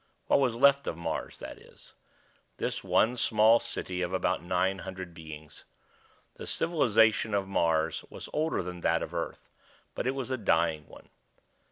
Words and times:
What 0.25 0.39
was 0.39 0.55
left 0.55 0.87
of 0.87 0.97
Mars, 0.97 1.37
that 1.37 1.59
is; 1.59 1.93
this 2.57 2.83
one 2.83 3.15
small 3.17 3.59
city 3.59 4.01
of 4.01 4.13
about 4.13 4.41
nine 4.41 4.79
hundred 4.79 5.13
beings. 5.13 5.63
The 6.37 6.47
civilization 6.47 7.35
of 7.35 7.47
Mars 7.47 8.03
was 8.09 8.27
older 8.33 8.63
than 8.63 8.81
that 8.81 9.03
of 9.03 9.13
Earth, 9.13 9.47
but 9.93 10.07
it 10.07 10.15
was 10.15 10.31
a 10.31 10.37
dying 10.39 10.87
one. 10.87 11.09